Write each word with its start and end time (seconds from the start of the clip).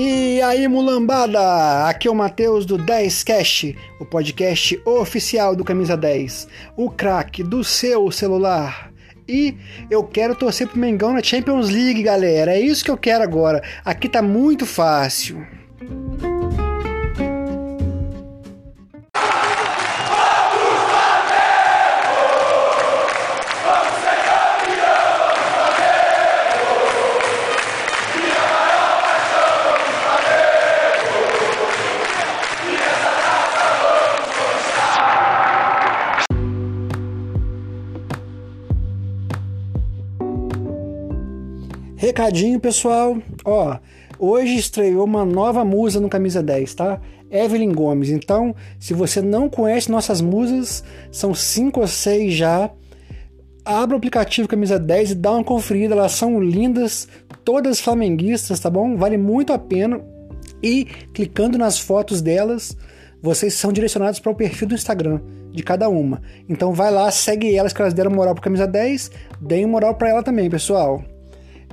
E 0.00 0.40
aí, 0.42 0.68
mulambada! 0.68 1.88
Aqui 1.88 2.06
é 2.06 2.10
o 2.12 2.14
Matheus 2.14 2.64
do 2.64 2.78
10 2.78 3.24
Cash, 3.24 3.74
o 3.98 4.04
podcast 4.04 4.80
oficial 4.84 5.56
do 5.56 5.64
Camisa 5.64 5.96
10, 5.96 6.46
o 6.76 6.88
craque 6.88 7.42
do 7.42 7.64
seu 7.64 8.08
celular. 8.12 8.92
E 9.26 9.56
eu 9.90 10.04
quero 10.04 10.36
torcer 10.36 10.68
pro 10.68 10.78
Mengão 10.78 11.12
na 11.12 11.20
Champions 11.20 11.68
League, 11.68 12.00
galera. 12.00 12.52
É 12.52 12.60
isso 12.60 12.84
que 12.84 12.92
eu 12.92 12.96
quero 12.96 13.24
agora. 13.24 13.60
Aqui 13.84 14.08
tá 14.08 14.22
muito 14.22 14.64
fácil. 14.64 15.44
Recadinho, 42.18 42.58
pessoal. 42.58 43.16
Ó, 43.44 43.78
hoje 44.18 44.56
estreou 44.56 45.04
uma 45.04 45.24
nova 45.24 45.64
musa 45.64 46.00
no 46.00 46.08
Camisa 46.08 46.42
10, 46.42 46.74
tá? 46.74 47.00
Evelyn 47.30 47.70
Gomes. 47.70 48.10
Então, 48.10 48.56
se 48.76 48.92
você 48.92 49.22
não 49.22 49.48
conhece 49.48 49.88
nossas 49.88 50.20
musas, 50.20 50.82
são 51.12 51.32
cinco 51.32 51.78
ou 51.78 51.86
seis 51.86 52.34
já. 52.34 52.72
Abra 53.64 53.94
o 53.94 53.98
aplicativo 53.98 54.48
Camisa 54.48 54.80
10 54.80 55.12
e 55.12 55.14
dá 55.14 55.30
uma 55.30 55.44
conferida. 55.44 55.94
Elas 55.94 56.10
são 56.10 56.40
lindas, 56.40 57.06
todas 57.44 57.78
flamenguistas, 57.78 58.58
tá 58.58 58.68
bom? 58.68 58.96
Vale 58.96 59.16
muito 59.16 59.52
a 59.52 59.58
pena. 59.58 60.00
E 60.60 60.86
clicando 61.14 61.56
nas 61.56 61.78
fotos 61.78 62.20
delas, 62.20 62.76
vocês 63.22 63.54
são 63.54 63.72
direcionados 63.72 64.18
para 64.18 64.32
o 64.32 64.34
perfil 64.34 64.66
do 64.66 64.74
Instagram 64.74 65.20
de 65.52 65.62
cada 65.62 65.88
uma. 65.88 66.20
Então 66.48 66.72
vai 66.72 66.90
lá, 66.90 67.12
segue 67.12 67.54
elas 67.54 67.72
que 67.72 67.80
elas 67.80 67.94
deram 67.94 68.10
moral 68.10 68.34
pro 68.34 68.42
Camisa 68.42 68.66
10, 68.66 69.08
deem 69.40 69.66
moral 69.66 69.94
para 69.94 70.08
ela 70.08 70.22
também, 70.24 70.50
pessoal. 70.50 71.00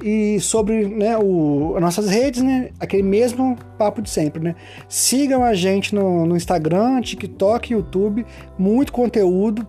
E 0.04 0.40
sobre 0.42 0.88
né, 0.88 1.18
o, 1.18 1.74
as 1.76 1.82
nossas 1.82 2.10
redes, 2.10 2.42
né? 2.42 2.72
Aquele 2.80 3.04
mesmo 3.04 3.56
papo 3.78 4.02
de 4.02 4.10
sempre, 4.10 4.44
né? 4.44 4.56
Sigam 4.90 5.44
a 5.44 5.54
gente 5.54 5.94
no, 5.96 6.26
no 6.26 6.36
Instagram, 6.36 7.00
TikTok, 7.02 7.74
YouTube. 7.74 8.26
Muito 8.58 8.92
conteúdo. 8.92 9.66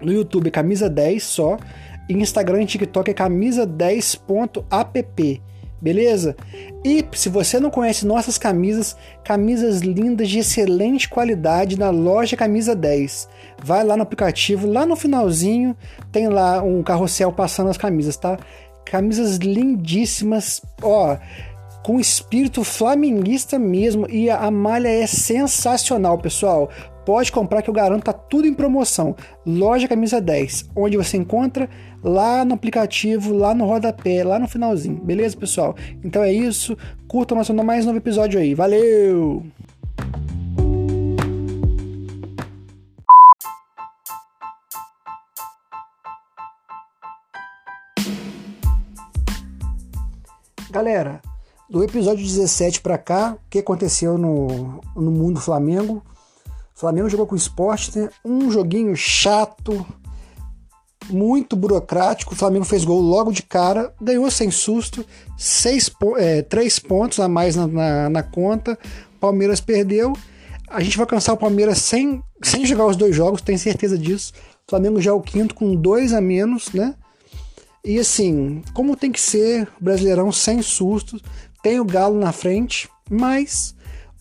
No 0.00 0.12
YouTube 0.12 0.50
camisa 0.50 0.90
10 0.90 1.22
só. 1.22 1.56
E 2.08 2.14
Instagram 2.14 2.62
e 2.62 2.66
TikTok 2.66 3.10
é 3.10 3.14
camisa10.app. 3.14 5.42
Beleza? 5.80 6.34
E 6.82 7.04
se 7.12 7.28
você 7.28 7.60
não 7.60 7.68
conhece 7.68 8.06
nossas 8.06 8.38
camisas, 8.38 8.96
camisas 9.22 9.80
lindas 9.80 10.28
de 10.28 10.38
excelente 10.38 11.08
qualidade 11.08 11.78
na 11.78 11.90
loja 11.90 12.36
Camisa 12.36 12.74
10. 12.74 13.28
Vai 13.62 13.84
lá 13.84 13.96
no 13.96 14.02
aplicativo, 14.02 14.66
lá 14.66 14.86
no 14.86 14.96
finalzinho 14.96 15.76
tem 16.10 16.28
lá 16.28 16.62
um 16.62 16.82
carrossel 16.82 17.30
passando 17.30 17.68
as 17.68 17.76
camisas, 17.76 18.16
tá? 18.16 18.38
Camisas 18.86 19.36
lindíssimas, 19.36 20.62
ó, 20.80 21.18
com 21.84 22.00
espírito 22.00 22.64
flamenguista 22.64 23.58
mesmo. 23.58 24.08
E 24.08 24.30
a, 24.30 24.50
malha 24.50 24.88
é 24.88 25.06
sensacional, 25.06 26.18
pessoal. 26.18 26.70
Pode 27.04 27.30
comprar 27.30 27.62
que 27.62 27.70
eu 27.70 27.74
garanto, 27.74 28.04
tá 28.04 28.12
tudo 28.12 28.46
em 28.46 28.54
promoção. 28.54 29.14
Loja 29.44 29.86
Camisa 29.86 30.20
10, 30.20 30.70
onde 30.74 30.96
você 30.96 31.16
encontra 31.16 31.68
lá 32.02 32.44
no 32.44 32.54
aplicativo, 32.54 33.32
lá 33.32 33.54
no 33.54 33.64
rodapé, 33.64 34.24
lá 34.24 34.38
no 34.38 34.48
finalzinho. 34.48 34.96
Beleza, 34.96 35.36
pessoal? 35.36 35.76
Então 36.04 36.22
é 36.22 36.32
isso. 36.32 36.76
Curta 37.06 37.34
nosso 37.34 37.54
mais 37.54 37.84
novo 37.84 37.98
episódio 37.98 38.40
aí. 38.40 38.54
Valeu! 38.54 39.44
Galera, 50.76 51.22
do 51.70 51.82
episódio 51.82 52.22
17 52.22 52.82
para 52.82 52.98
cá, 52.98 53.38
o 53.46 53.48
que 53.48 53.60
aconteceu 53.60 54.18
no, 54.18 54.82
no 54.94 55.10
mundo 55.10 55.40
Flamengo? 55.40 56.02
O 56.76 56.78
Flamengo 56.78 57.08
jogou 57.08 57.26
com 57.26 57.34
o 57.34 57.38
esporte, 57.38 57.98
né? 57.98 58.10
um 58.22 58.50
joguinho 58.50 58.94
chato, 58.94 59.86
muito 61.08 61.56
burocrático. 61.56 62.34
O 62.34 62.36
Flamengo 62.36 62.66
fez 62.66 62.84
gol 62.84 63.00
logo 63.00 63.32
de 63.32 63.42
cara, 63.42 63.90
ganhou 63.98 64.30
sem 64.30 64.50
susto, 64.50 65.02
seis, 65.38 65.90
é, 66.18 66.42
três 66.42 66.78
pontos 66.78 67.20
a 67.20 67.26
mais 67.26 67.56
na, 67.56 67.66
na, 67.66 68.10
na 68.10 68.22
conta. 68.22 68.78
Palmeiras 69.18 69.62
perdeu. 69.62 70.12
A 70.68 70.82
gente 70.82 70.98
vai 70.98 71.06
cansar 71.06 71.36
o 71.36 71.38
Palmeiras 71.38 71.78
sem, 71.78 72.22
sem 72.42 72.66
jogar 72.66 72.84
os 72.84 72.96
dois 72.96 73.16
jogos, 73.16 73.40
tenho 73.40 73.58
certeza 73.58 73.96
disso. 73.96 74.34
O 74.66 74.68
Flamengo 74.68 75.00
já 75.00 75.10
é 75.10 75.14
o 75.14 75.22
quinto 75.22 75.54
com 75.54 75.74
dois 75.74 76.12
a 76.12 76.20
menos, 76.20 76.70
né? 76.74 76.94
E 77.86 78.00
assim, 78.00 78.64
como 78.74 78.96
tem 78.96 79.12
que 79.12 79.20
ser, 79.20 79.68
Brasileirão 79.80 80.32
sem 80.32 80.60
sustos, 80.60 81.22
tem 81.62 81.78
o 81.78 81.84
Galo 81.84 82.18
na 82.18 82.32
frente, 82.32 82.88
mas 83.08 83.76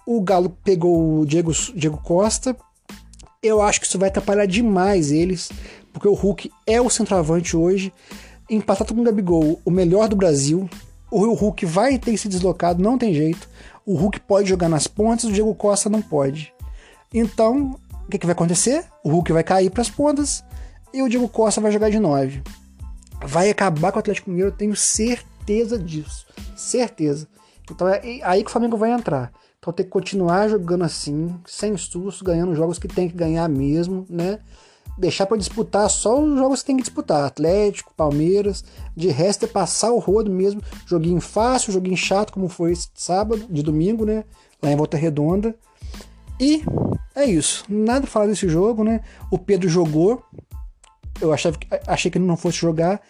o 0.06 0.22
Galo 0.22 0.56
pegou 0.64 1.22
o 1.22 1.26
Diego, 1.26 1.52
Diego 1.74 1.98
Costa. 1.98 2.56
Eu 3.42 3.64
acho 3.64 3.82
que 3.82 3.88
isso 3.88 3.98
vai 3.98 4.10
atrapalhar 4.10 4.46
demais 4.46 5.12
eles, 5.12 5.50
porque 5.92 6.08
o 6.08 6.14
Hulk 6.14 6.52
é 6.68 6.80
o 6.80 6.92
centroavante 6.92 7.58
hoje. 7.58 7.92
Empatado 8.48 8.94
com 8.94 9.02
o 9.02 9.04
Gabigol, 9.04 9.60
o 9.66 9.72
melhor 9.72 10.08
do 10.08 10.16
Brasil. 10.16 10.70
O 11.10 11.34
Hulk 11.34 11.66
vai 11.66 11.98
ter 11.98 12.12
que 12.12 12.20
se 12.20 12.30
deslocado, 12.30 12.84
não 12.84 13.00
tem 13.00 13.16
jeito. 13.16 13.50
O 13.84 13.96
Hulk 13.96 14.20
pode 14.20 14.48
jogar 14.48 14.70
nas 14.70 14.86
pontas, 14.86 15.26
o 15.26 15.32
Diego 15.32 15.56
Costa 15.56 15.90
não 15.90 16.04
pode. 16.04 16.54
Então, 17.12 17.80
o 18.06 18.12
que, 18.12 18.20
que 18.20 18.28
vai 18.28 18.34
acontecer? 18.34 18.86
O 19.04 19.10
Hulk 19.10 19.34
vai 19.34 19.44
cair 19.44 19.72
para 19.72 19.82
as 19.82 19.90
pontas 19.90 20.44
e 20.94 21.02
o 21.02 21.10
Diego 21.10 21.28
Costa 21.28 21.60
vai 21.60 21.72
jogar 21.72 21.90
de 21.90 21.98
9 21.98 22.44
vai 23.24 23.50
acabar 23.50 23.92
com 23.92 23.98
o 23.98 24.00
Atlético 24.00 24.30
Mineiro, 24.30 24.52
eu 24.52 24.56
tenho 24.56 24.76
certeza 24.76 25.78
disso. 25.78 26.26
Certeza. 26.56 27.28
Então 27.70 27.88
é 27.88 28.02
aí 28.24 28.44
que 28.44 28.50
o 28.50 28.52
Flamengo 28.52 28.78
vai 28.78 28.92
entrar. 28.92 29.32
Então 29.60 29.74
tem 29.74 29.86
que 29.86 29.92
continuar 29.92 30.48
jogando 30.48 30.84
assim, 30.84 31.36
sem 31.46 31.76
susto, 31.76 32.24
ganhando 32.24 32.54
jogos 32.56 32.78
que 32.78 32.88
tem 32.88 33.10
que 33.10 33.16
ganhar 33.16 33.50
mesmo, 33.50 34.06
né? 34.08 34.40
Deixar 34.98 35.26
para 35.26 35.38
disputar 35.38 35.90
só 35.90 36.22
os 36.22 36.38
jogos 36.38 36.62
que 36.62 36.68
tem 36.68 36.78
que 36.78 36.84
disputar. 36.84 37.26
Atlético, 37.26 37.94
Palmeiras. 37.96 38.64
De 38.96 39.10
resto 39.10 39.46
é 39.46 39.48
passar 39.48 39.92
o 39.92 40.00
rodo 40.00 40.32
mesmo. 40.32 40.62
Joguinho 40.86 41.20
fácil, 41.20 41.74
joguinho 41.74 41.98
chato, 41.98 42.32
como 42.32 42.48
foi 42.48 42.72
esse 42.72 42.90
sábado, 42.94 43.46
de 43.50 43.64
domingo, 43.64 44.06
né? 44.06 44.24
Lá 44.62 44.72
em 44.72 44.76
Volta 44.76 44.96
Redonda. 44.96 45.56
E 46.40 46.64
é 47.16 47.26
isso. 47.26 47.66
Nada 47.68 48.02
pra 48.02 48.10
falar 48.10 48.28
desse 48.28 48.48
jogo, 48.48 48.84
né? 48.84 49.02
O 49.32 49.38
Pedro 49.38 49.68
jogou, 49.68 50.24
eu 51.22 51.34
achava, 51.34 51.58
achei 51.88 52.12
que 52.12 52.18
ele 52.18 52.26
não 52.26 52.38
fosse 52.38 52.58
jogar. 52.58 53.02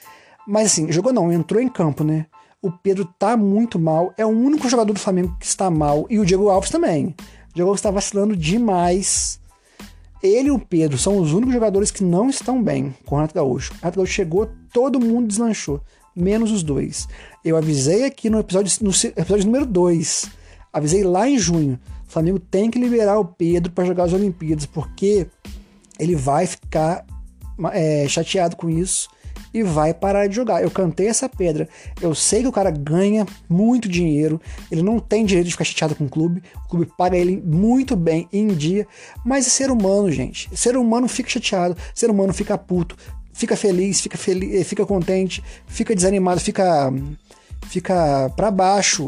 Mas 0.47 0.67
assim, 0.67 0.91
jogou 0.91 1.11
não, 1.11 1.31
entrou 1.31 1.61
em 1.61 1.67
campo, 1.67 2.03
né? 2.03 2.27
O 2.61 2.71
Pedro 2.71 3.05
tá 3.19 3.35
muito 3.35 3.79
mal. 3.79 4.13
É 4.17 4.25
o 4.25 4.29
único 4.29 4.69
jogador 4.69 4.93
do 4.93 4.99
Flamengo 4.99 5.35
que 5.39 5.45
está 5.45 5.69
mal. 5.69 6.05
E 6.09 6.19
o 6.19 6.25
Diego 6.25 6.49
Alves 6.49 6.69
também. 6.69 7.07
O 7.51 7.53
Diego 7.53 7.69
Alves 7.69 7.79
está 7.79 7.91
vacilando 7.91 8.35
demais. 8.35 9.39
Ele 10.21 10.47
e 10.47 10.51
o 10.51 10.59
Pedro 10.59 10.97
são 10.97 11.17
os 11.17 11.33
únicos 11.33 11.53
jogadores 11.53 11.91
que 11.91 12.03
não 12.03 12.29
estão 12.29 12.61
bem 12.61 12.95
com 13.05 13.15
o 13.15 13.17
Renato 13.17 13.35
Gaúcho. 13.35 13.71
O 13.73 13.75
Renato 13.75 13.97
Gaúcho 13.97 14.13
chegou, 14.13 14.49
todo 14.73 14.99
mundo 14.99 15.27
deslanchou. 15.27 15.81
Menos 16.15 16.51
os 16.51 16.63
dois. 16.63 17.07
Eu 17.43 17.57
avisei 17.57 18.05
aqui 18.05 18.29
no 18.29 18.39
episódio, 18.39 18.71
no 18.81 18.89
episódio 18.89 19.45
número 19.45 19.65
2. 19.65 20.29
Avisei 20.73 21.03
lá 21.03 21.29
em 21.29 21.37
junho. 21.37 21.79
O 22.07 22.11
Flamengo 22.11 22.39
tem 22.39 22.71
que 22.71 22.79
liberar 22.79 23.19
o 23.19 23.25
Pedro 23.25 23.71
para 23.71 23.85
jogar 23.85 24.05
as 24.05 24.13
Olimpíadas, 24.13 24.65
porque 24.65 25.27
ele 25.99 26.15
vai 26.15 26.47
ficar 26.47 27.05
é, 27.71 28.07
chateado 28.07 28.55
com 28.55 28.69
isso 28.69 29.09
e 29.55 29.63
vai 29.63 29.93
parar 29.93 30.27
de 30.27 30.35
jogar. 30.35 30.61
Eu 30.61 30.69
cantei 30.69 31.07
essa 31.07 31.29
pedra. 31.29 31.67
Eu 32.01 32.13
sei 32.13 32.41
que 32.41 32.47
o 32.47 32.51
cara 32.51 32.69
ganha 32.69 33.25
muito 33.47 33.87
dinheiro, 33.87 34.39
ele 34.69 34.81
não 34.81 34.99
tem 34.99 35.25
direito 35.25 35.45
de 35.45 35.51
ficar 35.53 35.63
chateado 35.63 35.95
com 35.95 36.05
o 36.05 36.09
clube, 36.09 36.43
o 36.65 36.69
clube 36.69 36.91
paga 36.97 37.17
ele 37.17 37.41
muito 37.41 37.95
bem 37.95 38.27
em 38.33 38.47
dia, 38.47 38.85
mas 39.23 39.47
é 39.47 39.49
ser 39.49 39.71
humano, 39.71 40.11
gente. 40.11 40.49
Ser 40.57 40.75
humano 40.75 41.07
fica 41.07 41.29
chateado, 41.29 41.77
ser 41.93 42.09
humano 42.09 42.33
fica 42.33 42.57
puto, 42.57 42.97
fica 43.33 43.55
feliz, 43.55 44.01
fica 44.01 44.17
feliz, 44.17 44.59
eh, 44.59 44.63
fica 44.65 44.85
contente, 44.85 45.41
fica 45.67 45.95
desanimado, 45.95 46.41
fica 46.41 46.91
fica 47.69 48.29
para 48.35 48.51
baixo. 48.51 49.07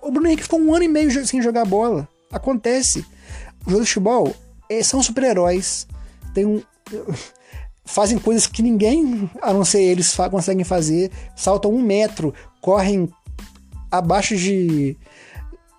O 0.00 0.10
Bruno 0.12 0.28
Henrique 0.28 0.44
ficou 0.44 0.60
um 0.60 0.72
ano 0.72 0.84
e 0.84 0.88
meio 0.88 1.26
sem 1.26 1.42
jogar 1.42 1.64
bola. 1.64 2.08
Acontece. 2.30 3.00
Os 3.00 3.72
jogadores 3.72 3.88
de 3.88 3.94
futebol 3.94 4.36
eh, 4.70 4.82
são 4.82 5.02
super-heróis. 5.02 5.88
Tem 6.32 6.46
um 6.46 6.62
fazem 7.86 8.18
coisas 8.18 8.46
que 8.46 8.62
ninguém, 8.62 9.30
a 9.40 9.52
não 9.52 9.64
ser 9.64 9.80
eles, 9.80 10.14
conseguem 10.30 10.64
fazer. 10.64 11.10
Saltam 11.34 11.72
um 11.72 11.80
metro, 11.80 12.34
correm 12.60 13.08
abaixo 13.90 14.36
de 14.36 14.96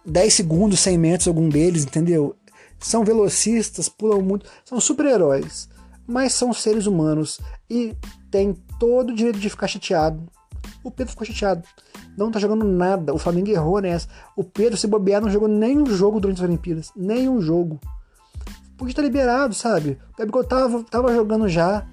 10 0.06 0.34
segundos, 0.34 0.80
100 0.80 0.98
metros, 0.98 1.28
algum 1.28 1.50
deles, 1.50 1.84
entendeu? 1.84 2.36
São 2.80 3.04
velocistas, 3.04 3.90
pulam 3.90 4.22
muito, 4.22 4.50
são 4.64 4.80
super-heróis, 4.80 5.68
mas 6.08 6.34
são 6.34 6.54
seres 6.54 6.86
humanos 6.88 7.40
e 7.70 7.94
têm 8.32 8.56
todo 8.80 9.12
o 9.12 9.16
direito 9.16 9.40
de 9.40 9.50
ficar 9.50 9.68
chateado. 9.68 10.24
O 10.84 10.90
Pedro 10.90 11.12
ficou 11.12 11.28
chateado. 11.28 11.64
Não 12.18 12.32
tá 12.32 12.40
jogando 12.40 12.66
nada. 12.66 13.14
O 13.14 13.18
Flamengo 13.18 13.50
errou 13.50 13.80
nessa. 13.82 14.08
O 14.36 14.44
Pedro, 14.44 14.78
se 14.78 14.88
bobear, 14.88 15.22
não 15.22 15.30
jogou 15.30 15.48
nenhum 15.48 15.86
jogo 15.86 16.20
durante 16.20 16.38
as 16.38 16.48
Olimpíadas. 16.48 16.92
Nenhum 16.96 17.42
jogo. 17.42 17.80
Podia 18.78 18.92
estar 18.92 19.02
liberado, 19.02 19.54
sabe? 19.54 19.98
O 20.14 20.18
Gabigol 20.18 20.44
tava, 20.44 20.84
tava 20.84 21.14
jogando 21.14 21.50
já. 21.50 21.86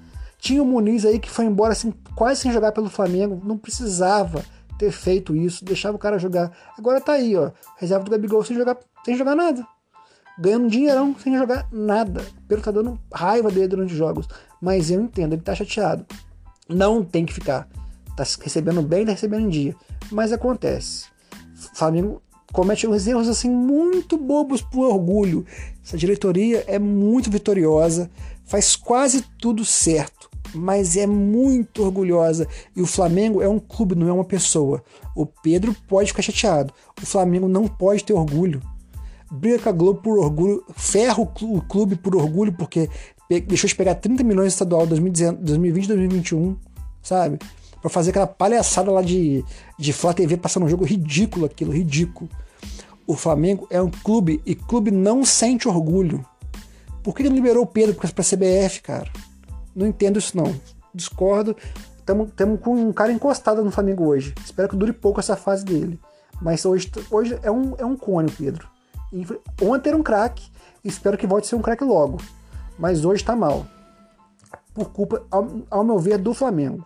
Tinha 0.45 0.63
o 0.63 0.67
Muniz 0.67 1.07
aí 1.07 1.19
que 1.19 1.31
foi 1.31 1.47
embora 1.47 1.73
assim, 1.73 1.91
quase 2.15 2.43
sem 2.43 2.53
jogar 2.53 2.71
pelo 2.71 2.91
Flamengo. 2.91 3.41
Não 3.43 3.57
precisava 3.57 4.45
ter 4.79 4.91
feito 4.91 5.35
isso. 5.35 5.65
Deixava 5.65 5.97
o 5.97 5.99
cara 5.99 6.19
jogar. 6.19 6.53
Agora 6.77 7.01
tá 7.01 7.13
aí, 7.13 7.35
ó. 7.35 7.51
Reserva 7.79 8.05
do 8.05 8.11
Gabigol 8.11 8.45
sem 8.45 8.55
jogar, 8.55 8.77
sem 9.07 9.17
jogar 9.17 9.35
nada. 9.35 9.67
Ganhando 10.39 10.69
dinheirão 10.69 11.17
sem 11.19 11.35
jogar 11.35 11.67
nada. 11.73 12.21
O 12.21 12.43
Pedro 12.47 12.63
tá 12.63 12.71
dando 12.71 13.01
raiva 13.11 13.51
dele 13.51 13.69
durante 13.69 13.93
os 13.93 13.97
jogos. 13.97 14.29
Mas 14.61 14.91
eu 14.91 15.01
entendo, 15.01 15.33
ele 15.33 15.41
tá 15.41 15.55
chateado. 15.55 16.05
Não 16.69 17.03
tem 17.03 17.25
que 17.25 17.33
ficar. 17.33 17.67
Tá 18.15 18.23
recebendo 18.43 18.83
bem, 18.83 19.07
tá 19.07 19.13
recebendo 19.13 19.47
em 19.47 19.49
dia. 19.49 19.75
Mas 20.13 20.31
acontece. 20.31 21.07
O 21.73 21.75
Flamengo 21.75 22.21
comete 22.53 22.87
uns 22.87 23.07
erros 23.07 23.31
assim 23.31 23.49
muito 23.49 24.19
bobos 24.19 24.61
por 24.61 24.85
orgulho. 24.85 25.47
Essa 25.83 25.97
diretoria 25.97 26.65
é 26.67 26.79
muito 26.79 27.31
vitoriosa, 27.31 28.11
faz 28.45 28.77
quase 28.77 29.23
tudo 29.39 29.65
certo, 29.65 30.31
mas 30.55 30.97
é 30.97 31.07
muito 31.07 31.83
orgulhosa. 31.83 32.47
E 32.75 32.81
o 32.81 32.87
Flamengo 32.87 33.43
é 33.43 33.49
um 33.49 33.59
clube, 33.59 33.95
não 33.95 34.09
é 34.09 34.13
uma 34.13 34.25
pessoa. 34.25 34.83
O 35.15 35.27
Pedro 35.27 35.75
pode 35.89 36.09
ficar 36.09 36.23
chateado. 36.23 36.73
O 37.03 37.07
Flamengo 37.07 37.49
não 37.49 37.67
pode 37.67 38.05
ter 38.05 38.13
orgulho. 38.13 38.63
Briga 39.31 39.59
com 39.59 39.69
a 39.69 39.73
Globo 39.73 40.01
por 40.01 40.19
orgulho, 40.19 40.65
ferra 40.77 41.21
o 41.21 41.27
clube 41.63 41.97
por 41.97 42.15
orgulho, 42.15 42.53
porque 42.53 42.89
deixou 43.47 43.67
de 43.67 43.75
pegar 43.75 43.97
30 43.97 44.23
milhões 44.23 44.53
estadual 44.53 44.87
2020 44.87 45.39
2021, 45.39 46.57
sabe? 47.03 47.39
Pra 47.81 47.91
fazer 47.91 48.11
aquela 48.11 48.27
palhaçada 48.27 48.91
lá 48.91 49.03
de, 49.03 49.45
de 49.79 49.93
Flá 49.93 50.13
TV 50.13 50.37
passando 50.37 50.67
um 50.67 50.69
jogo 50.69 50.85
ridículo 50.85 51.47
aquilo, 51.47 51.73
ridículo. 51.73 52.31
O 53.07 53.15
Flamengo 53.15 53.67
é 53.71 53.83
um 53.83 53.91
clube 53.91 54.41
e 54.47 54.55
clube 54.55 54.91
não 54.91 55.25
sente 55.25 55.69
orgulho. 55.69 56.25
Por 57.03 57.15
que 57.15 57.23
ele 57.23 57.35
liberou 57.35 57.65
o 57.65 57.67
Pedro 57.67 57.95
pra 57.95 58.25
CBF, 58.25 58.81
cara? 58.81 59.11
Não 59.75 59.87
entendo 59.87 60.19
isso 60.19 60.37
não. 60.37 60.55
Discordo. 60.95 61.57
Estamos 61.99 62.61
com 62.61 62.77
um 62.77 62.93
cara 62.93 63.13
encostado 63.13 63.65
no 63.65 63.71
Flamengo 63.71 64.07
hoje. 64.07 64.35
Espero 64.45 64.69
que 64.69 64.77
dure 64.77 64.93
pouco 64.93 65.21
essa 65.21 65.37
fase 65.37 65.65
dele. 65.65 65.99
Mas 66.41 66.65
hoje, 66.65 66.91
hoje 67.11 67.39
é, 67.43 67.51
um, 67.51 67.75
é 67.79 67.85
um 67.85 67.97
cone, 67.97 68.31
Pedro. 68.31 68.69
Ontem 69.63 69.89
era 69.89 69.97
um 69.97 70.03
craque. 70.03 70.51
Espero 70.85 71.17
que 71.17 71.27
volte 71.27 71.47
a 71.47 71.49
ser 71.49 71.57
um 71.57 71.63
craque 71.63 71.85
logo 71.85 72.19
mas 72.79 73.05
hoje 73.05 73.23
está 73.23 73.37
mal. 73.37 73.67
Por 74.73 74.91
culpa, 74.91 75.23
ao, 75.31 75.49
ao, 75.71 75.85
meu 75.85 75.99
ver, 75.99 76.19
do 76.19 76.35
Flamengo. 76.35 76.85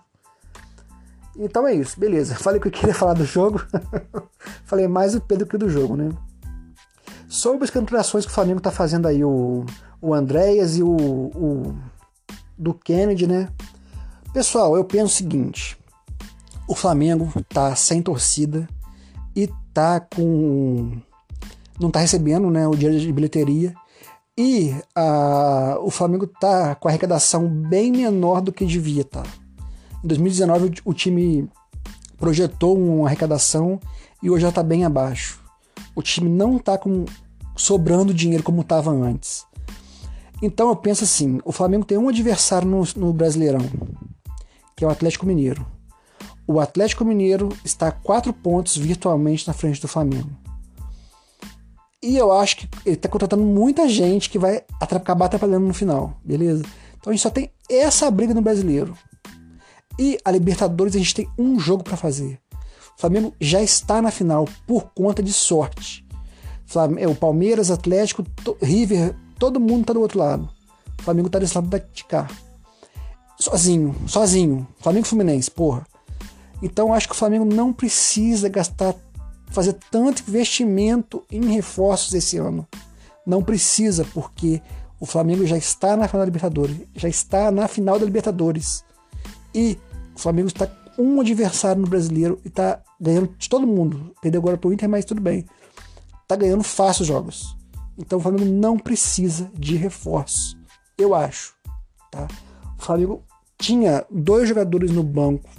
Então 1.36 1.66
é 1.66 1.74
isso, 1.74 1.98
beleza. 1.98 2.34
Falei 2.36 2.60
que 2.60 2.68
eu 2.68 2.72
queria 2.72 2.94
falar 2.94 3.14
do 3.14 3.24
jogo. 3.24 3.64
Falei 4.64 4.86
mais 4.86 5.12
do 5.12 5.20
Pedro 5.20 5.46
que 5.46 5.56
do 5.56 5.68
jogo, 5.68 5.96
né? 5.96 6.10
Sobre 7.28 7.64
as 7.64 7.70
contratações 7.70 8.24
que 8.24 8.30
o 8.30 8.34
Flamengo 8.34 8.58
está 8.58 8.70
fazendo 8.70 9.06
aí, 9.06 9.22
o, 9.24 9.64
o 10.00 10.14
Andréas 10.14 10.76
e 10.76 10.82
o, 10.82 10.90
o 10.90 11.78
do 12.58 12.74
Kennedy, 12.74 13.26
né? 13.26 13.48
Pessoal, 14.32 14.76
eu 14.76 14.84
penso 14.84 15.06
o 15.06 15.16
seguinte: 15.16 15.78
o 16.66 16.74
Flamengo 16.74 17.32
tá 17.48 17.74
sem 17.74 18.02
torcida 18.02 18.68
e 19.34 19.48
tá 19.72 20.00
com. 20.00 20.98
não 21.78 21.90
tá 21.90 22.00
recebendo 22.00 22.50
né, 22.50 22.66
o 22.66 22.74
dinheiro 22.74 23.00
de 23.00 23.12
bilheteria 23.12 23.74
e 24.36 24.72
a, 24.94 25.78
o 25.80 25.90
Flamengo 25.90 26.26
tá 26.26 26.74
com 26.76 26.86
a 26.86 26.90
arrecadação 26.90 27.48
bem 27.48 27.90
menor 27.90 28.40
do 28.40 28.52
que 28.52 28.64
devia. 28.64 29.04
Tá. 29.04 29.24
Em 30.04 30.06
2019 30.06 30.66
o, 30.84 30.90
o 30.90 30.94
time 30.94 31.48
projetou 32.16 32.78
uma 32.78 33.08
arrecadação 33.08 33.80
e 34.22 34.30
hoje 34.30 34.42
já 34.42 34.50
está 34.50 34.62
bem 34.62 34.84
abaixo. 34.84 35.40
O 35.94 36.02
time 36.02 36.28
não 36.28 36.56
está 36.56 36.78
com 36.78 37.04
sobrando 37.56 38.14
dinheiro 38.14 38.44
como 38.44 38.60
estava 38.60 38.92
antes. 38.92 39.44
Então 40.42 40.68
eu 40.68 40.76
penso 40.76 41.04
assim: 41.04 41.40
o 41.44 41.52
Flamengo 41.52 41.84
tem 41.84 41.98
um 41.98 42.08
adversário 42.08 42.68
no, 42.68 42.82
no 42.96 43.12
Brasileirão, 43.12 43.64
que 44.76 44.84
é 44.84 44.86
o 44.86 44.90
Atlético 44.90 45.26
Mineiro. 45.26 45.66
O 46.46 46.60
Atlético 46.60 47.04
Mineiro 47.04 47.50
está 47.64 47.88
a 47.88 47.92
quatro 47.92 48.32
pontos 48.32 48.76
virtualmente 48.76 49.46
na 49.46 49.52
frente 49.52 49.80
do 49.80 49.88
Flamengo. 49.88 50.30
E 52.02 52.16
eu 52.16 52.32
acho 52.32 52.58
que 52.58 52.68
ele 52.86 52.96
tá 52.96 53.08
contratando 53.08 53.42
muita 53.42 53.88
gente 53.88 54.30
que 54.30 54.38
vai 54.38 54.62
acabar 54.80 55.26
atrapalhando 55.26 55.66
no 55.66 55.74
final, 55.74 56.16
beleza? 56.24 56.62
Então 56.98 57.10
a 57.10 57.12
gente 57.12 57.22
só 57.22 57.30
tem 57.30 57.50
essa 57.68 58.10
briga 58.10 58.32
no 58.32 58.40
brasileiro. 58.40 58.96
E 59.98 60.16
a 60.24 60.30
Libertadores 60.30 60.94
a 60.94 60.98
gente 60.98 61.14
tem 61.14 61.28
um 61.36 61.58
jogo 61.58 61.82
para 61.82 61.96
fazer. 61.96 62.38
O 62.96 63.00
Flamengo 63.00 63.34
já 63.40 63.60
está 63.60 64.00
na 64.00 64.12
final 64.12 64.48
por 64.66 64.92
conta 64.94 65.22
de 65.22 65.32
sorte. 65.32 66.06
O 67.10 67.14
Palmeiras, 67.14 67.70
Atlético, 67.70 68.24
River, 68.62 69.14
todo 69.38 69.60
mundo 69.60 69.86
tá 69.86 69.92
do 69.92 70.00
outro 70.00 70.18
lado. 70.18 70.48
O 70.98 71.02
Flamengo 71.02 71.30
tá 71.30 71.38
desse 71.38 71.54
lado 71.54 71.68
de 71.92 72.04
cá. 72.04 72.28
Sozinho, 73.38 73.94
sozinho. 74.06 74.66
Flamengo 74.80 75.06
Fluminense, 75.06 75.50
porra. 75.50 75.86
Então 76.62 76.92
acho 76.92 77.06
que 77.08 77.14
o 77.14 77.18
Flamengo 77.18 77.44
não 77.44 77.72
precisa 77.72 78.48
gastar 78.48 78.94
fazer 79.50 79.74
tanto 79.90 80.22
investimento 80.28 81.24
em 81.30 81.44
reforços 81.46 82.12
esse 82.14 82.36
ano. 82.36 82.66
Não 83.26 83.42
precisa, 83.42 84.04
porque 84.12 84.60
o 85.00 85.06
Flamengo 85.06 85.46
já 85.46 85.56
está 85.56 85.96
na 85.96 86.08
final 86.08 86.20
da 86.20 86.26
Libertadores, 86.26 86.76
já 86.94 87.08
está 87.08 87.50
na 87.50 87.68
final 87.68 87.98
da 87.98 88.04
Libertadores. 88.04 88.84
E 89.54 89.78
o 90.14 90.18
Flamengo 90.18 90.48
está 90.48 90.66
com 90.66 91.02
um 91.02 91.20
adversário 91.20 91.80
no 91.80 91.88
brasileiro 91.88 92.40
e 92.44 92.48
está 92.48 92.82
ganhando 93.00 93.34
de 93.38 93.48
todo 93.48 93.66
mundo. 93.66 94.14
Perdeu 94.20 94.40
agora 94.40 94.58
para 94.58 94.68
o 94.68 94.72
Inter, 94.72 94.88
mas 94.88 95.04
tudo 95.04 95.20
bem. 95.20 95.46
Está 96.22 96.36
ganhando 96.36 96.62
fácil 96.62 97.02
os 97.02 97.08
jogos. 97.08 97.57
Então 97.98 98.18
o 98.18 98.22
Flamengo 98.22 98.44
não 98.44 98.78
precisa 98.78 99.50
de 99.54 99.76
reforço, 99.76 100.56
eu 100.96 101.14
acho. 101.14 101.54
Tá? 102.10 102.28
O 102.78 102.82
Flamengo 102.82 103.22
tinha 103.58 104.06
dois 104.08 104.48
jogadores 104.48 104.92
no 104.92 105.02
banco 105.02 105.50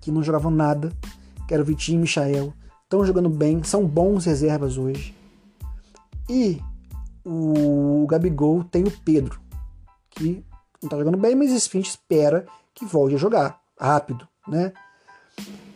que 0.00 0.10
não 0.10 0.22
jogavam 0.22 0.50
nada, 0.50 0.92
que 1.46 1.52
era 1.52 1.62
o 1.62 1.66
Vitinho 1.66 1.96
e 1.96 1.98
o 1.98 2.02
Michael 2.02 2.54
estão 2.84 3.04
jogando 3.04 3.28
bem, 3.28 3.62
são 3.62 3.86
bons 3.86 4.24
reservas 4.24 4.78
hoje. 4.78 5.14
E 6.28 6.60
o 7.24 8.06
Gabigol 8.08 8.64
tem 8.64 8.84
o 8.84 8.90
Pedro, 8.90 9.40
que 10.10 10.44
não 10.80 10.86
está 10.86 10.96
jogando 10.96 11.18
bem, 11.18 11.34
mas 11.34 11.52
esse 11.52 11.68
fim 11.68 11.80
espera 11.80 12.46
que 12.74 12.84
volte 12.84 13.16
a 13.16 13.18
jogar 13.18 13.60
rápido, 13.78 14.26
né? 14.46 14.72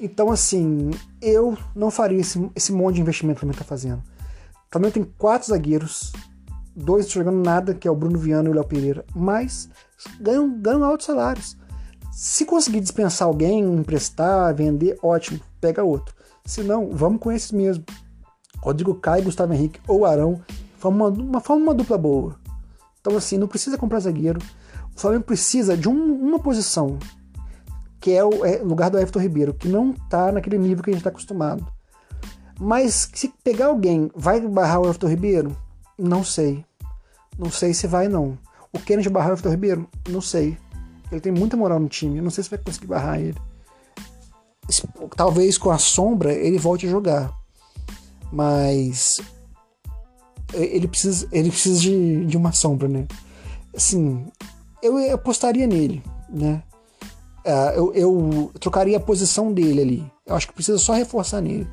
Então, 0.00 0.30
assim, 0.30 0.90
eu 1.20 1.56
não 1.74 1.90
faria 1.90 2.20
esse, 2.20 2.50
esse 2.54 2.72
monte 2.72 2.96
de 2.96 3.00
investimento 3.00 3.36
que 3.36 3.38
o 3.38 3.40
Flamengo 3.40 3.62
está 3.62 3.68
fazendo. 3.68 4.02
Flamengo 4.74 4.94
tem 4.94 5.04
quatro 5.04 5.46
zagueiros, 5.46 6.10
dois 6.74 7.08
jogando 7.08 7.44
nada, 7.44 7.74
que 7.74 7.86
é 7.86 7.90
o 7.92 7.94
Bruno 7.94 8.18
Viana 8.18 8.48
e 8.48 8.50
o 8.50 8.54
Léo 8.54 8.64
Pereira, 8.64 9.04
mas 9.14 9.68
ganham, 10.20 10.60
ganham 10.60 10.82
altos 10.82 11.06
salários. 11.06 11.56
Se 12.10 12.44
conseguir 12.44 12.80
dispensar 12.80 13.28
alguém, 13.28 13.62
emprestar, 13.62 14.52
vender, 14.52 14.98
ótimo, 15.00 15.38
pega 15.60 15.84
outro. 15.84 16.12
Se 16.44 16.64
não, 16.64 16.90
vamos 16.90 17.20
com 17.20 17.30
esses 17.30 17.52
mesmo. 17.52 17.84
Rodrigo 18.58 18.96
Caio, 18.96 19.22
Gustavo 19.22 19.54
Henrique 19.54 19.78
ou 19.86 20.04
Arão. 20.04 20.42
Forma 20.78 21.06
uma, 21.06 21.38
uma, 21.38 21.54
uma 21.54 21.74
dupla 21.74 21.96
boa. 21.96 22.34
Então, 23.00 23.16
assim, 23.16 23.38
não 23.38 23.46
precisa 23.46 23.78
comprar 23.78 24.00
zagueiro. 24.00 24.40
O 24.92 24.98
Flamengo 24.98 25.22
precisa 25.22 25.76
de 25.76 25.88
um, 25.88 26.14
uma 26.16 26.40
posição, 26.40 26.98
que 28.00 28.10
é 28.10 28.24
o 28.24 28.44
é, 28.44 28.58
lugar 28.58 28.90
do 28.90 28.98
Everton 28.98 29.20
Ribeiro, 29.20 29.54
que 29.54 29.68
não 29.68 29.92
tá 29.92 30.32
naquele 30.32 30.58
nível 30.58 30.82
que 30.82 30.90
a 30.90 30.92
gente 30.92 31.00
está 31.00 31.10
acostumado. 31.10 31.64
Mas 32.58 33.10
se 33.12 33.32
pegar 33.42 33.66
alguém, 33.66 34.10
vai 34.14 34.40
barrar 34.40 34.80
o 34.80 34.84
Everton 34.84 35.08
Ribeiro? 35.08 35.56
Não 35.98 36.22
sei. 36.24 36.64
Não 37.38 37.50
sei 37.50 37.74
se 37.74 37.86
vai, 37.86 38.08
não. 38.08 38.38
O 38.72 38.78
Kennedy 38.78 39.08
barrar 39.08 39.30
o 39.30 39.32
Everton 39.32 39.50
Ribeiro? 39.50 39.88
Não 40.08 40.20
sei. 40.20 40.56
Ele 41.10 41.20
tem 41.20 41.32
muita 41.32 41.56
moral 41.56 41.80
no 41.80 41.88
time. 41.88 42.18
Eu 42.18 42.24
não 42.24 42.30
sei 42.30 42.44
se 42.44 42.50
vai 42.50 42.58
conseguir 42.58 42.86
barrar 42.86 43.20
ele 43.20 43.38
talvez 45.16 45.58
com 45.58 45.70
a 45.70 45.78
sombra 45.78 46.32
ele 46.32 46.58
volte 46.58 46.86
a 46.86 46.90
jogar. 46.90 47.32
Mas 48.32 49.20
ele 50.52 50.88
precisa, 50.88 51.28
ele 51.30 51.50
precisa 51.50 51.80
de, 51.80 52.26
de 52.26 52.36
uma 52.36 52.52
sombra, 52.52 52.88
né? 52.88 53.06
Assim, 53.74 54.26
eu 54.82 55.14
apostaria 55.14 55.66
nele, 55.66 56.02
né? 56.28 56.62
Uh, 57.44 57.76
eu, 57.76 57.94
eu, 57.94 58.52
trocaria 58.58 58.96
a 58.96 59.00
posição 59.00 59.52
dele 59.52 59.80
ali. 59.80 60.12
Eu 60.24 60.34
acho 60.34 60.48
que 60.48 60.54
precisa 60.54 60.78
só 60.78 60.94
reforçar 60.94 61.40
nele. 61.40 61.68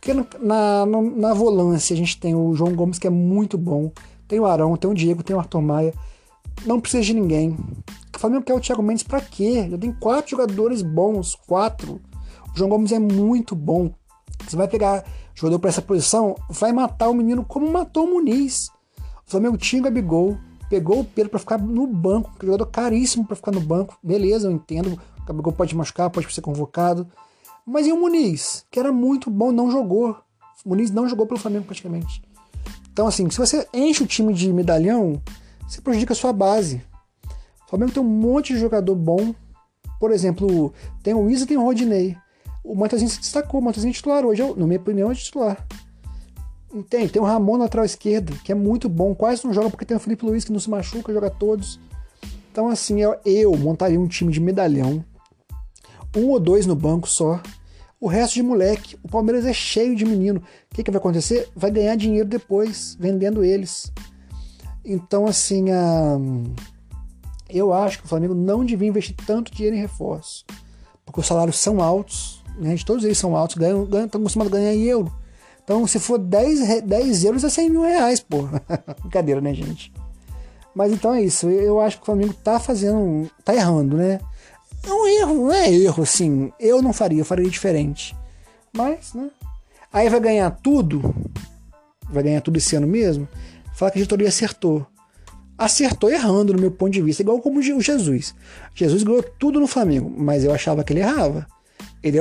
Porque 0.00 0.14
na, 0.14 0.86
na, 0.86 0.86
na 0.86 1.34
volância 1.34 1.94
a 1.94 1.96
gente 1.96 2.18
tem 2.18 2.34
o 2.34 2.54
João 2.54 2.74
Gomes, 2.74 2.98
que 2.98 3.06
é 3.06 3.10
muito 3.10 3.58
bom. 3.58 3.90
Tem 4.28 4.38
o 4.38 4.46
Arão, 4.46 4.76
tem 4.76 4.90
o 4.90 4.94
Diego, 4.94 5.22
tem 5.22 5.34
o 5.34 5.38
Arthur 5.38 5.62
Maia. 5.62 5.94
Não 6.64 6.80
precisa 6.80 7.02
de 7.02 7.14
ninguém. 7.14 7.56
O 8.14 8.18
Flamengo 8.18 8.44
quer 8.44 8.54
o 8.54 8.60
Thiago 8.60 8.82
Mendes 8.82 9.02
pra 9.02 9.20
quê? 9.20 9.68
Já 9.70 9.78
tem 9.78 9.92
quatro 9.92 10.30
jogadores 10.30 10.82
bons, 10.82 11.34
quatro. 11.46 12.00
O 12.52 12.58
João 12.58 12.70
Gomes 12.70 12.92
é 12.92 12.98
muito 12.98 13.54
bom. 13.54 13.90
Você 14.46 14.56
vai 14.56 14.68
pegar 14.68 15.04
jogador 15.34 15.58
para 15.58 15.70
essa 15.70 15.82
posição, 15.82 16.34
vai 16.48 16.72
matar 16.72 17.08
o 17.08 17.14
menino 17.14 17.44
como 17.44 17.70
matou 17.70 18.04
o 18.04 18.14
Muniz. 18.14 18.70
O 19.26 19.30
Flamengo 19.30 19.58
tinha 19.58 19.80
o 19.80 19.84
Gabigol, 19.84 20.38
pegou 20.70 21.00
o 21.00 21.04
Pedro 21.04 21.30
para 21.30 21.40
ficar 21.40 21.58
no 21.58 21.86
banco, 21.86 22.32
jogador 22.42 22.66
caríssimo 22.66 23.26
para 23.26 23.36
ficar 23.36 23.52
no 23.52 23.60
banco. 23.60 23.98
Beleza, 24.02 24.48
eu 24.48 24.52
entendo. 24.52 24.98
O 25.20 25.26
Gabigol 25.26 25.52
pode 25.52 25.76
machucar, 25.76 26.08
pode 26.10 26.32
ser 26.32 26.40
convocado. 26.40 27.06
Mas 27.66 27.86
e 27.86 27.92
o 27.92 27.98
Muniz, 27.98 28.64
que 28.70 28.78
era 28.78 28.92
muito 28.92 29.28
bom, 29.28 29.50
não 29.50 29.72
jogou. 29.72 30.16
O 30.64 30.68
Muniz 30.68 30.92
não 30.92 31.08
jogou 31.08 31.26
pelo 31.26 31.40
Flamengo 31.40 31.64
praticamente. 31.64 32.22
Então, 32.92 33.08
assim, 33.08 33.28
se 33.28 33.38
você 33.38 33.66
enche 33.74 34.04
o 34.04 34.06
time 34.06 34.32
de 34.32 34.52
medalhão, 34.52 35.20
você 35.66 35.80
prejudica 35.80 36.12
a 36.12 36.16
sua 36.16 36.32
base. 36.32 36.80
O 37.66 37.70
Flamengo 37.70 37.92
tem 37.92 38.02
um 38.02 38.06
monte 38.06 38.54
de 38.54 38.60
jogador 38.60 38.94
bom. 38.94 39.34
Por 39.98 40.12
exemplo, 40.12 40.72
tem 41.02 41.12
o 41.12 41.28
Isa 41.28 41.44
e 41.44 41.46
tem 41.46 41.56
o 41.56 41.62
Rodinei. 41.62 42.16
O 42.62 42.74
Matheusinho 42.74 43.10
se 43.10 43.18
destacou, 43.18 43.60
o 43.60 43.64
Matheusinho 43.64 43.90
é 43.90 43.94
titular 43.94 44.24
hoje, 44.24 44.42
na 44.56 44.66
minha 44.66 44.78
opinião, 44.78 45.10
é 45.10 45.14
titular. 45.14 45.66
Tem, 46.88 47.08
tem 47.08 47.20
o 47.20 47.24
Ramon 47.24 47.56
na 47.56 47.64
lateral 47.64 47.84
esquerda, 47.84 48.32
que 48.44 48.52
é 48.52 48.54
muito 48.54 48.88
bom, 48.88 49.14
quase 49.14 49.44
não 49.44 49.52
joga 49.52 49.70
porque 49.70 49.84
tem 49.84 49.96
o 49.96 50.00
Felipe 50.00 50.24
Luiz 50.24 50.44
que 50.44 50.52
não 50.52 50.60
se 50.60 50.70
machuca, 50.70 51.12
joga 51.12 51.30
todos. 51.30 51.80
Então, 52.50 52.68
assim, 52.68 53.00
eu 53.24 53.56
montaria 53.56 54.00
um 54.00 54.08
time 54.08 54.32
de 54.32 54.40
medalhão, 54.40 55.04
um 56.16 56.30
ou 56.30 56.40
dois 56.40 56.66
no 56.66 56.74
banco 56.74 57.08
só, 57.08 57.40
o 58.00 58.08
resto 58.08 58.34
de 58.34 58.42
moleque. 58.42 58.98
O 59.02 59.08
Palmeiras 59.08 59.44
é 59.44 59.52
cheio 59.52 59.94
de 59.94 60.04
menino. 60.04 60.40
O 60.70 60.74
que, 60.74 60.82
que 60.82 60.90
vai 60.90 60.98
acontecer? 60.98 61.48
Vai 61.54 61.70
ganhar 61.70 61.96
dinheiro 61.96 62.28
depois, 62.28 62.96
vendendo 62.98 63.44
eles. 63.44 63.92
Então, 64.84 65.26
assim, 65.26 65.70
a... 65.70 66.18
eu 67.48 67.72
acho 67.72 67.98
que 67.98 68.04
o 68.06 68.08
Flamengo 68.08 68.34
não 68.34 68.64
devia 68.64 68.88
investir 68.88 69.16
tanto 69.26 69.52
dinheiro 69.52 69.76
em 69.76 69.80
reforço. 69.80 70.44
Porque 71.04 71.20
os 71.20 71.26
salários 71.26 71.58
são 71.58 71.80
altos, 71.80 72.42
né? 72.58 72.76
Todos 72.84 73.04
eles 73.04 73.18
são 73.18 73.36
altos, 73.36 73.56
ganham, 73.56 73.84
ganham, 73.84 74.06
estão 74.06 74.20
acostumados 74.20 74.52
a 74.52 74.56
ganhar 74.56 74.74
em 74.74 74.84
euro. 74.84 75.12
Então, 75.62 75.84
se 75.86 75.98
for 75.98 76.18
10, 76.18 76.82
10 76.82 77.24
euros, 77.24 77.42
é 77.42 77.48
100 77.48 77.70
mil 77.70 77.82
reais, 77.82 78.20
pô. 78.20 78.48
Brincadeira, 79.02 79.40
né, 79.40 79.52
gente? 79.52 79.92
Mas 80.74 80.92
então 80.92 81.14
é 81.14 81.22
isso. 81.22 81.48
Eu 81.48 81.80
acho 81.80 81.96
que 81.96 82.02
o 82.02 82.06
Flamengo 82.06 82.34
tá 82.34 82.60
fazendo. 82.60 83.28
tá 83.44 83.54
errando, 83.54 83.96
né? 83.96 84.20
É 84.84 84.92
um 84.92 85.06
erro, 85.06 85.34
não 85.34 85.52
é 85.52 85.72
erro, 85.72 86.02
assim. 86.02 86.52
Eu 86.58 86.82
não 86.82 86.92
faria, 86.92 87.20
eu 87.20 87.24
faria 87.24 87.48
diferente. 87.48 88.16
Mas, 88.72 89.14
né? 89.14 89.30
Aí 89.92 90.08
vai 90.08 90.20
ganhar 90.20 90.50
tudo. 90.50 91.14
Vai 92.10 92.22
ganhar 92.22 92.40
tudo 92.40 92.56
esse 92.56 92.76
ano 92.76 92.86
mesmo. 92.86 93.28
Fala 93.74 93.90
que 93.90 93.98
a 93.98 94.00
diretoria 94.00 94.28
acertou. 94.28 94.86
Acertou 95.58 96.10
errando, 96.10 96.52
no 96.52 96.60
meu 96.60 96.70
ponto 96.70 96.92
de 96.92 97.02
vista, 97.02 97.22
igual 97.22 97.40
como 97.40 97.60
o 97.60 97.62
Jesus. 97.62 98.34
Jesus 98.74 99.02
ganhou 99.02 99.22
tudo 99.38 99.58
no 99.58 99.66
Flamengo, 99.66 100.12
mas 100.14 100.44
eu 100.44 100.52
achava 100.52 100.84
que 100.84 100.92
ele 100.92 101.00
errava. 101.00 101.46
Ele 102.02 102.18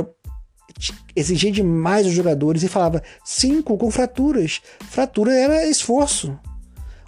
exigia 1.16 1.52
demais 1.52 2.06
os 2.06 2.14
jogadores 2.14 2.64
e 2.64 2.68
falava 2.68 3.02
cinco 3.24 3.78
com 3.78 3.92
fraturas. 3.92 4.62
Fratura 4.90 5.34
era 5.34 5.68
esforço. 5.68 6.38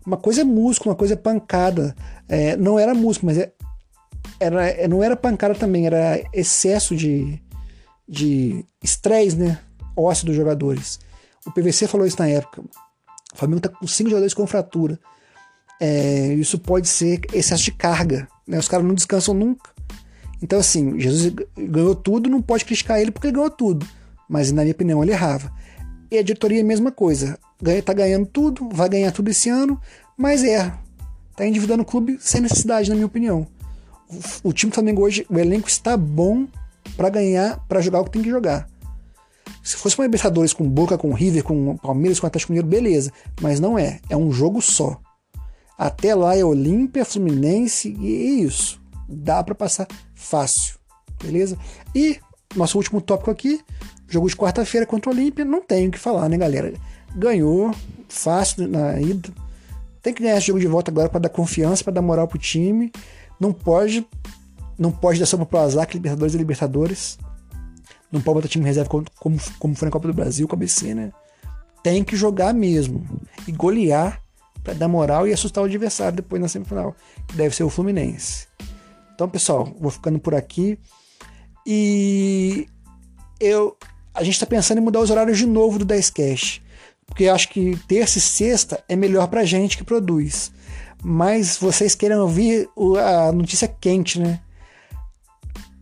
Uma 0.05 0.17
coisa 0.17 0.41
é 0.41 0.43
músculo, 0.43 0.91
uma 0.91 0.97
coisa 0.97 1.13
é 1.13 1.17
pancada. 1.17 1.95
É, 2.29 2.55
não 2.55 2.79
era 2.79 2.93
músculo, 2.93 3.33
mas 3.33 3.37
é, 3.37 3.51
era, 4.39 4.87
não 4.87 5.03
era 5.03 5.15
pancada 5.15 5.55
também, 5.55 5.85
era 5.85 6.21
excesso 6.33 6.95
de, 6.95 7.41
de 8.07 8.63
estresse, 8.83 9.35
né? 9.35 9.59
Ósseo 9.95 10.27
dos 10.27 10.35
jogadores. 10.35 10.99
O 11.45 11.51
PVC 11.51 11.87
falou 11.87 12.05
isso 12.05 12.19
na 12.19 12.27
época. 12.27 12.61
O 13.33 13.37
Flamengo 13.37 13.61
tá 13.61 13.69
com 13.69 13.87
cinco 13.87 14.09
jogadores 14.09 14.33
com 14.33 14.45
fratura. 14.45 14.99
É, 15.79 16.33
isso 16.33 16.57
pode 16.59 16.87
ser 16.87 17.21
excesso 17.33 17.63
de 17.63 17.71
carga. 17.71 18.27
Né? 18.47 18.57
Os 18.57 18.67
caras 18.67 18.85
não 18.85 18.95
descansam 18.95 19.33
nunca. 19.33 19.71
Então, 20.41 20.59
assim, 20.59 20.99
Jesus 20.99 21.33
ganhou 21.57 21.95
tudo, 21.95 22.29
não 22.29 22.41
pode 22.41 22.65
criticar 22.65 22.99
ele 22.99 23.11
porque 23.11 23.27
ele 23.27 23.35
ganhou 23.35 23.49
tudo. 23.49 23.87
Mas, 24.29 24.51
na 24.51 24.61
minha 24.61 24.73
opinião, 24.73 25.01
ele 25.01 25.11
errava. 25.11 25.51
E 26.11 26.17
a 26.17 26.21
diretoria 26.21 26.59
é 26.59 26.61
a 26.61 26.65
mesma 26.65 26.91
coisa. 26.91 27.39
Ganha, 27.61 27.81
tá 27.81 27.93
ganhando 27.93 28.25
tudo, 28.27 28.69
vai 28.71 28.87
ganhar 28.87 29.11
tudo 29.11 29.29
esse 29.29 29.49
ano, 29.49 29.79
mas 30.15 30.43
erra. 30.43 30.79
Tá 31.35 31.45
endividando 31.45 31.83
o 31.83 31.85
clube 31.85 32.17
sem 32.19 32.41
necessidade, 32.41 32.89
na 32.89 32.95
minha 32.95 33.07
opinião. 33.07 33.47
O, 34.43 34.53
time 34.53 34.69
do 34.69 34.75
Flamengo 34.75 35.01
hoje, 35.01 35.25
o 35.29 35.37
elenco 35.37 35.67
está 35.67 35.97
bom 35.97 36.47
para 36.95 37.09
ganhar, 37.09 37.59
para 37.67 37.81
jogar 37.81 38.01
o 38.01 38.05
que 38.05 38.11
tem 38.11 38.23
que 38.23 38.29
jogar. 38.29 38.67
Se 39.63 39.75
fosse 39.75 39.97
uma 39.97 40.05
Libertadores 40.05 40.53
com 40.53 40.67
Boca, 40.67 40.97
com 40.97 41.13
River, 41.13 41.43
com 41.43 41.75
Palmeiras, 41.77 42.19
com 42.19 42.27
Atlético 42.27 42.53
Mineiro, 42.53 42.67
beleza. 42.67 43.11
Mas 43.41 43.59
não 43.59 43.77
é. 43.77 43.99
É 44.09 44.15
um 44.15 44.31
jogo 44.31 44.61
só. 44.61 44.99
Até 45.77 46.15
lá 46.15 46.35
é 46.35 46.43
Olímpia, 46.43 47.05
Fluminense 47.05 47.95
e 47.99 48.15
é 48.15 48.45
isso. 48.45 48.81
Dá 49.07 49.43
para 49.43 49.53
passar 49.53 49.87
fácil, 50.15 50.75
beleza? 51.21 51.57
E 51.93 52.17
nosso 52.55 52.77
último 52.77 52.99
tópico 52.99 53.29
aqui, 53.29 53.61
jogo 54.07 54.27
de 54.27 54.35
quarta-feira 54.35 54.85
contra 54.85 55.09
o 55.09 55.13
Olímpia, 55.13 55.45
não 55.45 55.61
tenho 55.61 55.89
o 55.89 55.91
que 55.91 55.99
falar, 55.99 56.27
né, 56.29 56.37
galera? 56.37 56.73
Ganhou 57.15 57.75
fácil 58.09 58.67
na 58.67 58.99
ida. 58.99 59.29
Tem 60.01 60.13
que 60.13 60.23
ganhar 60.23 60.37
esse 60.37 60.47
jogo 60.47 60.59
de 60.59 60.67
volta 60.67 60.89
agora 60.89 61.09
para 61.09 61.19
dar 61.19 61.29
confiança, 61.29 61.83
para 61.83 61.93
dar 61.93 62.01
moral 62.01 62.27
pro 62.27 62.39
time. 62.39 62.91
Não 63.39 63.53
pode 63.53 64.05
não 64.77 64.91
pode 64.91 65.19
dar 65.19 65.25
sopa 65.25 65.45
pro 65.45 65.59
azar 65.59 65.87
que 65.87 65.95
Libertadores 65.95 66.35
é 66.35 66.37
Libertadores. 66.37 67.17
Não 68.11 68.21
pode 68.21 68.35
botar 68.35 68.47
time 68.47 68.63
reserva 68.63 68.89
como, 68.89 69.05
como, 69.19 69.37
como 69.57 69.75
foi 69.75 69.87
na 69.87 69.91
Copa 69.91 70.07
do 70.07 70.13
Brasil, 70.13 70.47
com 70.47 70.55
a 70.55 70.59
BC, 70.59 70.93
né? 70.93 71.11
Tem 71.83 72.03
que 72.03 72.15
jogar 72.15 72.53
mesmo. 72.53 73.03
E 73.47 73.51
golear 73.51 74.21
para 74.63 74.73
dar 74.73 74.87
moral 74.87 75.27
e 75.27 75.33
assustar 75.33 75.63
o 75.63 75.67
adversário 75.67 76.17
depois 76.17 76.41
na 76.41 76.47
semifinal, 76.47 76.95
que 77.27 77.35
deve 77.35 77.55
ser 77.55 77.63
o 77.63 77.69
Fluminense. 77.69 78.47
Então, 79.15 79.27
pessoal, 79.27 79.75
vou 79.79 79.89
ficando 79.89 80.19
por 80.19 80.35
aqui. 80.35 80.77
E 81.65 82.67
eu 83.39 83.75
a 84.13 84.23
gente 84.23 84.33
está 84.33 84.45
pensando 84.45 84.79
em 84.79 84.81
mudar 84.81 84.99
os 84.99 85.11
horários 85.11 85.37
de 85.37 85.45
novo 85.45 85.79
do 85.79 85.85
10 85.85 86.09
Cash. 86.09 86.61
Porque 87.05 87.27
acho 87.27 87.49
que 87.49 87.77
terça 87.87 88.17
e 88.17 88.21
sexta 88.21 88.83
é 88.89 88.95
melhor 88.95 89.27
para 89.27 89.45
gente 89.45 89.77
que 89.77 89.83
produz. 89.83 90.51
Mas 91.03 91.57
vocês 91.57 91.95
querem 91.95 92.17
ouvir 92.17 92.69
a 92.99 93.31
notícia 93.31 93.67
quente, 93.67 94.19
né? 94.19 94.39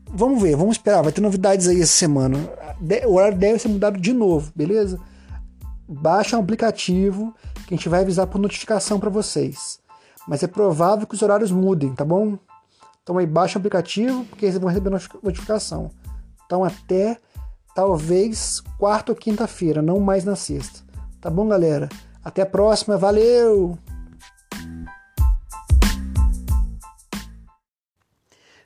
Vamos 0.08 0.42
ver, 0.42 0.56
vamos 0.56 0.78
esperar. 0.78 1.02
Vai 1.02 1.12
ter 1.12 1.22
novidades 1.22 1.68
aí 1.68 1.82
essa 1.82 1.94
semana. 1.94 2.38
O 3.08 3.16
horário 3.16 3.38
deve 3.38 3.60
ser 3.60 3.68
mudado 3.68 4.00
de 4.00 4.14
novo, 4.14 4.52
beleza? 4.56 5.00
Baixa 5.88 6.38
um 6.38 6.42
aplicativo 6.42 7.34
que 7.68 7.74
a 7.74 7.78
gente 7.78 7.90
vai 7.90 8.02
avisar 8.02 8.28
por 8.28 8.40
notificação 8.40 9.00
para 9.00 9.10
vocês. 9.10 9.80
Mas 10.28 10.44
é 10.44 10.48
provável 10.48 11.06
que 11.06 11.16
os 11.16 11.22
horários 11.22 11.52
mudem, 11.52 11.94
tá 11.94 12.04
bom? 12.06 12.38
Então 13.04 13.18
aí 13.18 13.26
baixa 13.26 13.58
o 13.58 13.60
aplicativo, 13.60 14.26
porque 14.26 14.46
vocês 14.46 14.58
vão 14.58 14.70
receber 14.70 14.90
notificação. 15.22 15.92
Então 16.46 16.64
até 16.64 17.20
talvez 17.76 18.62
quarta 18.78 19.12
ou 19.12 19.16
quinta-feira, 19.16 19.82
não 19.82 20.00
mais 20.00 20.24
na 20.24 20.36
sexta. 20.36 20.80
Tá 21.22 21.30
bom, 21.30 21.48
galera? 21.48 21.90
Até 22.24 22.42
a 22.42 22.46
próxima, 22.46 22.98
valeu! 22.98 23.78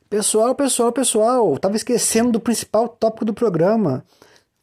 Pessoal, 0.10 0.56
pessoal, 0.56 0.92
pessoal, 0.92 1.56
tava 1.60 1.76
esquecendo 1.76 2.32
do 2.32 2.40
principal 2.40 2.90
tópico 2.90 3.24
do 3.24 3.32
programa. 3.32 4.04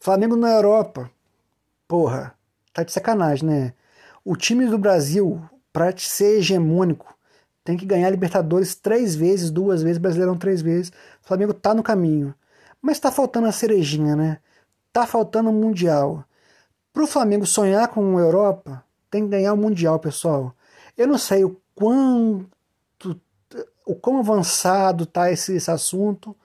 Flamengo 0.01 0.35
na 0.35 0.51
Europa. 0.51 1.09
Porra, 1.87 2.35
tá 2.73 2.83
de 2.83 2.91
sacanagem, 2.91 3.49
né? 3.49 3.73
O 4.25 4.35
time 4.35 4.67
do 4.67 4.77
Brasil, 4.77 5.41
para 5.73 5.97
ser 5.97 6.39
hegemônico, 6.39 7.17
tem 7.63 7.77
que 7.77 7.87
ganhar 7.87 8.11
Libertadores 8.11 8.75
três 8.75 9.15
vezes, 9.15 9.49
duas 9.49 9.85
vezes, 9.85 9.99
Brasileirão 9.99 10.37
três 10.37 10.61
vezes. 10.61 10.91
O 11.23 11.29
Flamengo 11.29 11.55
tá 11.55 11.73
no 11.73 11.83
caminho. 11.83 12.35
Mas 12.83 12.99
tá 12.99 13.13
faltando 13.13 13.47
a 13.47 13.53
cerejinha, 13.53 14.17
né? 14.17 14.39
Tá 14.93 15.07
faltando 15.07 15.51
o 15.51 15.53
Mundial. 15.53 16.25
Pro 16.93 17.07
Flamengo 17.07 17.47
sonhar 17.47 17.87
com 17.87 18.19
a 18.19 18.21
Europa, 18.21 18.85
tem 19.09 19.23
que 19.23 19.29
ganhar 19.29 19.53
o 19.53 19.57
Mundial, 19.57 20.01
pessoal. 20.01 20.53
Eu 20.99 21.07
não 21.07 21.19
sei 21.19 21.45
o 21.45 21.57
quanto 21.73 22.56
o 23.87 23.95
quão 23.95 24.19
avançado 24.19 25.07
tá 25.07 25.31
esse, 25.31 25.55
esse 25.55 25.71
assunto, 25.71 26.37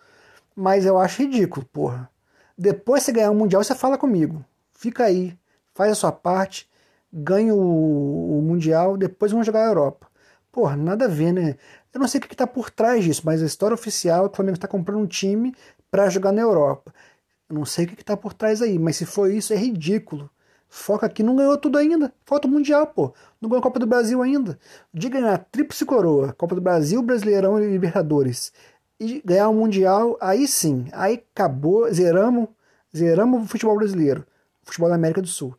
mas 0.56 0.86
eu 0.86 1.00
acho 1.00 1.24
ridículo, 1.24 1.66
porra. 1.66 2.10
Depois 2.58 3.04
você 3.04 3.12
ganhar 3.12 3.32
o 3.32 3.36
Mundial, 3.36 3.64
você 3.64 3.74
fala 3.76 3.98
comigo. 3.98 4.46
Fica 4.72 5.06
aí, 5.06 5.38
faz 5.74 5.92
a 5.92 5.96
sua 5.96 6.12
parte, 6.12 6.70
ganha 7.12 7.54
o, 7.56 8.40
o 8.40 8.42
Mundial, 8.44 8.96
depois 8.96 9.32
vamos 9.32 9.48
jogar 9.48 9.64
a 9.64 9.70
Europa. 9.70 10.08
Porra, 10.52 10.76
nada 10.78 11.06
a 11.06 11.08
ver, 11.08 11.34
né? 11.34 11.58
Eu 11.94 12.00
não 12.00 12.08
sei 12.08 12.20
o 12.20 12.24
que 12.24 12.34
está 12.34 12.46
por 12.46 12.70
trás 12.70 13.04
disso, 13.04 13.24
mas 13.26 13.42
a 13.42 13.46
história 13.46 13.74
oficial 13.74 14.26
é 14.26 14.28
que 14.28 14.34
o 14.34 14.36
Flamengo 14.36 14.58
está 14.58 14.68
comprando 14.68 15.00
um 15.02 15.08
time 15.08 15.56
para 15.90 16.10
jogar 16.10 16.32
na 16.32 16.42
Europa. 16.42 16.94
Eu 17.50 17.56
não 17.56 17.66
sei 17.66 17.86
o 17.86 17.88
que 17.88 18.02
está 18.02 18.16
por 18.16 18.34
trás 18.34 18.62
aí, 18.62 18.78
mas 18.78 18.98
se 18.98 19.06
for 19.06 19.32
isso, 19.32 19.54
é 19.54 19.58
ridículo. 19.58 20.30
Foca 20.74 21.06
aqui, 21.06 21.22
não 21.22 21.36
ganhou 21.36 21.58
tudo 21.58 21.78
ainda. 21.78 22.13
Falta 22.25 22.48
o 22.48 22.51
Mundial, 22.51 22.88
pô. 22.88 23.13
Não 23.42 23.50
ganhou 23.50 23.60
a 23.60 23.63
Copa 23.63 23.78
do 23.78 23.86
Brasil 23.86 24.22
ainda. 24.22 24.58
De 24.94 25.10
ganhar 25.10 25.38
tríplice 25.51 25.84
coroa, 25.86 26.32
Copa 26.32 26.56
do 26.56 26.62
Brasil, 26.62 27.01
Brasileirão 27.01 27.62
e 27.62 27.70
Libertadores, 27.70 28.54
e 28.98 29.22
ganhar 29.25 29.50
o 29.50 29.54
Mundial, 29.54 30.18
aí 30.22 30.48
sim. 30.48 30.88
Aí 30.94 31.22
acabou, 31.36 31.94
zeramos, 31.94 32.48
zeramos 32.96 33.44
o 33.44 33.48
futebol 33.48 33.75
brasileiro, 33.75 34.25
futebol 34.63 34.88
da 34.88 34.96
América 34.96 35.22
do 35.22 35.28
Sul. 35.28 35.54